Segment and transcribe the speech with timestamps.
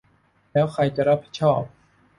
[0.51, 1.61] แล้วใครจะรับผิดชอบ?